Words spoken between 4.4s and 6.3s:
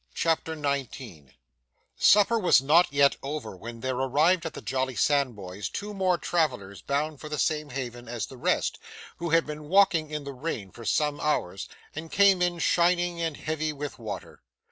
at the Jolly Sandboys two more